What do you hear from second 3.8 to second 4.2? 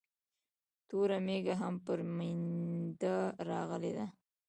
ده